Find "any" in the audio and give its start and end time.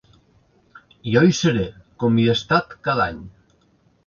3.09-3.23